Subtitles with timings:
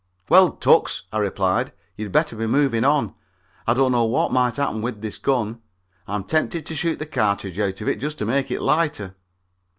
[0.29, 3.13] "Well, Tucks," I replied, "you'd better be moving on.
[3.67, 5.61] I don't know what might happen with this gun.
[6.07, 9.15] I'm tempted to shoot the cartridge out of it just to make it lighter."